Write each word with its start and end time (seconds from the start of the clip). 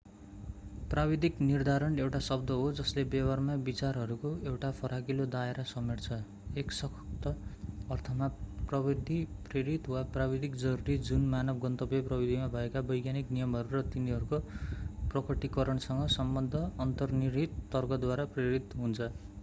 प्राविधिक 0.91 1.41
निर्धारण 1.41 1.97
एउटा 1.99 2.19
शब्द 2.27 2.51
हो 2.51 2.71
जसले 2.71 3.03
व्यवहारमा 3.09 3.53
विचारहरूको 3.67 4.31
एउटा 4.51 4.71
फराकिलो 4.77 5.27
दायरा 5.35 5.65
समेट्छ 5.73 6.17
एक 6.57 6.71
सख्त 6.71 7.27
अर्थमा 7.27 8.27
प्रविधि-प्रेरित 8.71 9.89
वा 9.89 10.01
प्राविधिक 10.17 10.55
जरुरी 10.65 10.97
जुन 11.11 11.29
मानव 11.29 11.59
गन्तव्य 11.59 12.01
प्रविधिमा 12.09 12.47
भएका 12.57 12.85
वैज्ञानिक 12.89 13.31
नियमहरू 13.31 13.77
र 13.77 13.83
तिनीहरूको 13.93 14.43
प्रकटीकरणसँग 15.13 16.05
सम्बद्ध 16.11 16.67
अन्तर्निहित 16.79 17.65
तर्कद्वारा 17.73 18.25
प्रेरित 18.35 18.77
हुन्छ 18.77 19.11